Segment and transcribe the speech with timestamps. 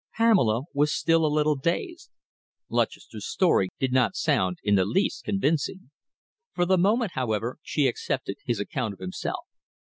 [0.17, 2.09] Pamela was still a little dazed.
[2.69, 5.91] Lutchester's story did not sound in the least convincing.
[6.55, 9.45] For the moment, however, she accepted his account of himself.